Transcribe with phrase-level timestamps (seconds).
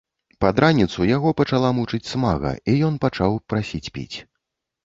[0.43, 4.17] Пад раніцу яго пачала мучыць смага, і ён пачаў прасіць піць.